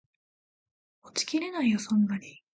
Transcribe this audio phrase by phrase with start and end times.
[1.03, 2.41] 持ちきれないよそんなに